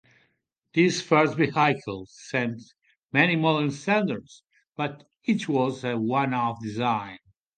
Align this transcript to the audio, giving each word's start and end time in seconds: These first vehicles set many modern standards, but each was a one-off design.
These 0.73 0.99
first 1.03 1.37
vehicles 1.37 2.11
set 2.31 2.53
many 3.13 3.35
modern 3.35 3.69
standards, 3.69 4.41
but 4.75 5.03
each 5.25 5.47
was 5.47 5.83
a 5.83 5.95
one-off 5.95 6.57
design. 6.59 7.19